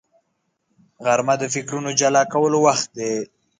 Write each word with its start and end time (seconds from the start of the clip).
غرمه 1.05 1.35
د 1.39 1.43
فکرونو 1.53 1.89
جلا 1.99 2.23
کولو 2.33 2.57
وخت 2.65 2.87
دی 2.97 3.11